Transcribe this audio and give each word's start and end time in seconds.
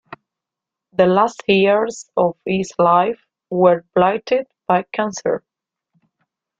The 0.93 1.05
last 1.05 1.43
years 1.47 2.09
of 2.17 2.35
his 2.43 2.71
life 2.79 3.23
were 3.51 3.85
blighted 3.93 4.47
by 4.67 4.83
cancer. 4.91 5.43